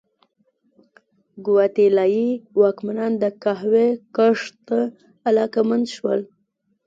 [1.45, 4.79] ګواتیلايي واکمنان د قهوې کښت ته
[5.29, 6.19] علاقمند شول.